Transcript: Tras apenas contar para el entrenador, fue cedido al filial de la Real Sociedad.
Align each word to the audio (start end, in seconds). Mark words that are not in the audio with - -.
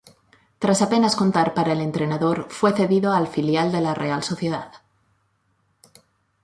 Tras 0.61 0.81
apenas 0.81 1.15
contar 1.15 1.53
para 1.53 1.73
el 1.73 1.79
entrenador, 1.79 2.47
fue 2.49 2.73
cedido 2.75 3.13
al 3.13 3.27
filial 3.27 3.71
de 3.71 3.81
la 3.81 3.93
Real 3.93 4.23
Sociedad. 4.23 4.71